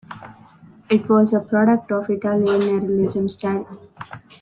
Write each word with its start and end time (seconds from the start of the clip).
It 0.89 1.07
was 1.07 1.31
a 1.31 1.39
product 1.39 1.91
of 1.91 2.07
the 2.07 2.13
Italian 2.13 2.59
neorealism 2.61 3.29
style. 3.29 3.77